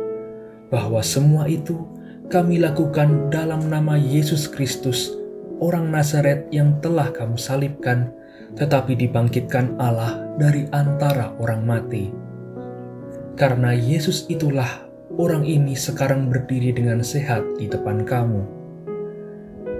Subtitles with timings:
[0.71, 1.83] bahwa semua itu
[2.31, 5.11] kami lakukan dalam nama Yesus Kristus,
[5.59, 8.07] orang Nazaret yang telah kamu salibkan,
[8.55, 12.22] tetapi dibangkitkan Allah dari antara orang mati
[13.33, 14.85] karena Yesus itulah
[15.17, 18.41] orang ini sekarang berdiri dengan sehat di depan kamu.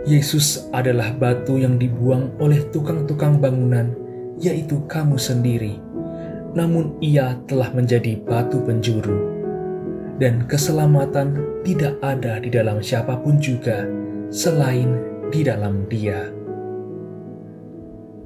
[0.04, 3.96] Yesus adalah batu yang dibuang oleh tukang-tukang bangunan,
[4.36, 5.80] yaitu kamu sendiri.
[6.54, 9.32] Namun ia telah menjadi batu penjuru.
[10.20, 13.88] Dan keselamatan tidak ada di dalam siapa pun juga
[14.30, 14.92] selain
[15.34, 16.30] di dalam dia.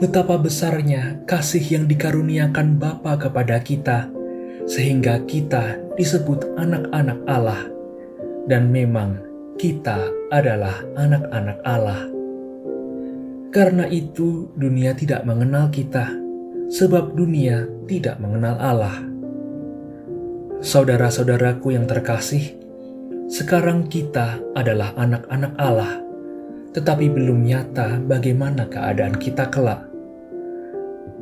[0.00, 4.08] betapa besarnya kasih yang dikaruniakan Bapa kepada kita
[4.64, 7.68] sehingga kita disebut anak-anak Allah
[8.48, 9.20] dan memang
[9.60, 12.08] kita adalah anak-anak Allah.
[13.52, 16.24] Karena itu dunia tidak mengenal kita
[16.66, 18.98] sebab dunia tidak mengenal Allah.
[20.62, 22.58] Saudara-saudaraku yang terkasih,
[23.30, 26.02] sekarang kita adalah anak-anak Allah,
[26.74, 29.86] tetapi belum nyata bagaimana keadaan kita kelak.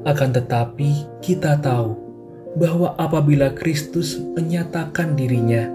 [0.05, 1.97] Akan tetapi, kita tahu
[2.61, 5.69] bahwa apabila Kristus menyatakan dirinya,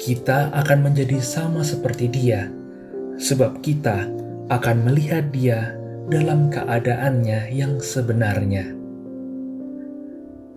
[0.00, 2.48] kita akan menjadi sama seperti Dia,
[3.20, 4.08] sebab kita
[4.48, 5.76] akan melihat Dia
[6.08, 8.77] dalam keadaannya yang sebenarnya.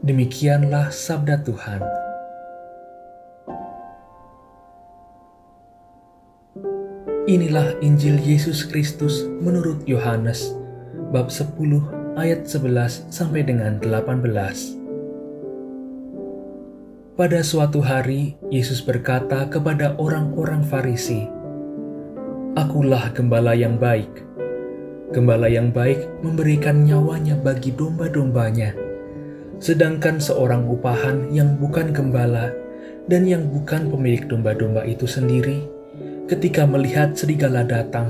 [0.01, 1.77] Demikianlah sabda Tuhan.
[7.29, 10.57] Inilah Injil Yesus Kristus menurut Yohanes
[11.13, 11.53] bab 10
[12.17, 14.73] ayat 11 sampai dengan 18.
[17.13, 21.29] Pada suatu hari Yesus berkata kepada orang-orang Farisi,
[22.57, 24.09] "Akulah gembala yang baik.
[25.13, 28.80] Gembala yang baik memberikan nyawanya bagi domba-dombanya."
[29.61, 32.49] Sedangkan seorang upahan yang bukan gembala
[33.05, 35.61] dan yang bukan pemilik domba-domba itu sendiri,
[36.25, 38.09] ketika melihat serigala datang,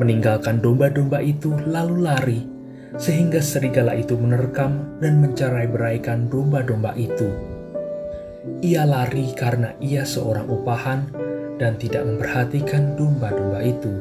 [0.00, 2.40] meninggalkan domba-domba itu lalu lari,
[2.96, 7.36] sehingga serigala itu menerkam dan mencerai beraikan domba-domba itu.
[8.64, 11.04] Ia lari karena ia seorang upahan
[11.60, 13.92] dan tidak memperhatikan domba-domba itu.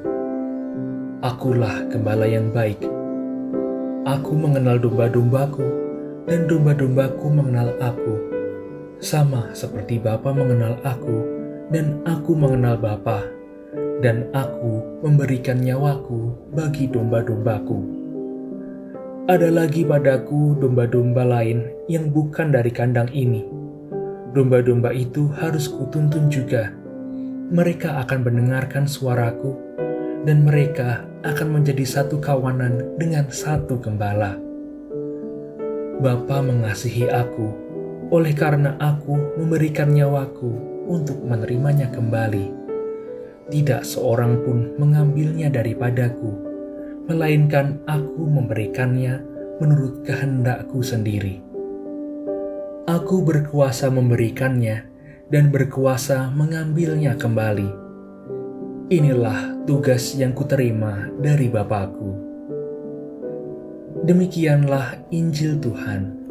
[1.19, 2.79] Akulah gembala yang baik.
[4.07, 5.86] Aku mengenal domba-dombaku
[6.27, 8.19] dan domba-dombaku mengenal aku,
[8.99, 11.23] sama seperti Bapa mengenal aku,
[11.71, 13.23] dan aku mengenal Bapa,
[14.03, 17.79] dan aku memberikan nyawaku bagi domba-dombaku.
[19.31, 23.47] Ada lagi padaku domba-domba lain yang bukan dari kandang ini.
[24.35, 26.75] Domba-domba itu harus kutuntun juga.
[27.47, 29.55] Mereka akan mendengarkan suaraku,
[30.27, 34.46] dan mereka akan menjadi satu kawanan dengan satu gembala
[35.97, 37.49] Bapa mengasihi aku,
[38.13, 40.53] oleh karena aku memberikan nyawaku
[40.85, 42.53] untuk menerimanya kembali.
[43.49, 46.37] Tidak seorang pun mengambilnya daripadaku,
[47.09, 49.25] melainkan aku memberikannya
[49.57, 51.41] menurut kehendakku sendiri.
[52.85, 54.85] Aku berkuasa memberikannya
[55.33, 57.69] dan berkuasa mengambilnya kembali.
[58.93, 62.36] Inilah tugas yang kuterima dari Bapakku.
[64.05, 66.26] Demikianlah Injil Tuhan.